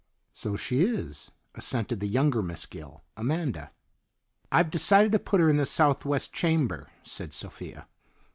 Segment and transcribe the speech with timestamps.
[0.33, 3.69] "So she is," assented the younger Miss Gill, Amanda.
[4.51, 7.85] "I have decided to put her in the southwest chamber," said Sophia.